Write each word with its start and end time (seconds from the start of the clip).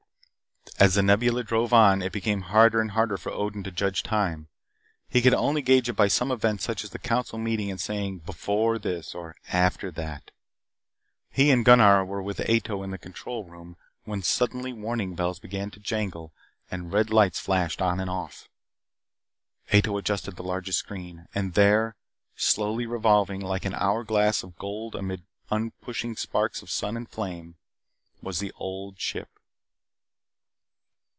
As 0.79 0.95
The 0.95 1.03
Nebula 1.03 1.43
drove 1.43 1.73
on, 1.73 2.01
it 2.01 2.11
became 2.11 2.41
harder 2.41 2.81
and 2.81 2.91
harder 2.91 3.15
for 3.15 3.31
Odin 3.31 3.61
to 3.65 3.71
judge 3.71 4.01
time. 4.01 4.47
He 5.07 5.21
could 5.21 5.33
only 5.35 5.61
gauge 5.61 5.87
it 5.89 5.93
by 5.93 6.07
some 6.07 6.31
event 6.31 6.59
such 6.59 6.83
as 6.83 6.89
the 6.89 6.97
council 6.97 7.37
meeting 7.37 7.69
and 7.69 7.79
say 7.79 8.13
"before 8.15 8.79
this" 8.79 9.13
or 9.13 9.35
"after 9.53 9.91
that." 9.91 10.31
He 11.29 11.51
and 11.51 11.63
Gunnar 11.63 12.03
were 12.03 12.23
with 12.23 12.39
Ato 12.49 12.81
in 12.81 12.89
the 12.89 12.97
control 12.97 13.43
room 13.43 13.77
when 14.05 14.23
suddenly 14.23 14.73
warning 14.73 15.13
bells 15.13 15.37
began 15.37 15.69
to 15.69 15.79
jangle 15.79 16.33
and 16.71 16.91
red 16.91 17.11
lights 17.11 17.39
flashed 17.39 17.79
on 17.79 17.99
and 17.99 18.09
off. 18.09 18.49
Ato 19.71 19.95
adjusted 19.99 20.35
the 20.35 20.41
largest 20.43 20.79
screen. 20.79 21.27
And 21.35 21.53
there, 21.53 21.95
slowly 22.35 22.87
revolving 22.87 23.41
like 23.41 23.65
an 23.65 23.75
hour 23.75 24.03
glass 24.03 24.41
of 24.41 24.57
gold 24.57 24.95
amid 24.95 25.21
uprushing 25.51 26.17
sparks 26.17 26.63
of 26.63 26.71
sun 26.71 26.97
and 26.97 27.07
flame, 27.07 27.53
was 28.23 28.39
The 28.39 28.51
Old 28.55 28.99
Ship. 28.99 29.29